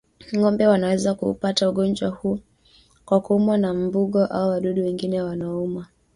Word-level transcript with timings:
Ng'ombe 0.37 0.65
wanaweza 0.67 1.13
kuupata 1.15 1.69
ugonjwa 1.69 2.09
huu 2.09 2.39
kwa 3.05 3.17
kuumwa 3.21 3.57
na 3.57 3.73
mbung'o 3.73 4.25
au 4.25 4.49
wadudu 4.49 4.81
wengine 4.83 5.21
wanaouma 5.21 5.87